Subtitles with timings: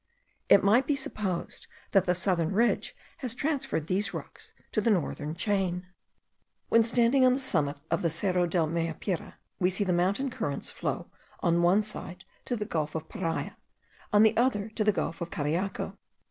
[0.49, 5.35] It might be supposed that the southern ridge has transferred these rocks to the northern
[5.35, 5.85] chain.
[6.69, 10.71] When standing on the summit of the Cerro del Meapire, we see the mountain currents
[10.71, 11.11] flow
[11.41, 13.51] on one side to the gulf of Paria,
[14.11, 15.95] and on the other to the gulf of Cariaco.